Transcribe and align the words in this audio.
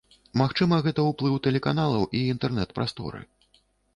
Магчыма, 0.41 0.77
гэта 0.85 1.03
ўплыў 1.09 1.35
тэлеканалаў 1.47 2.07
і 2.19 2.23
інтэрнэт-прасторы. 2.31 3.21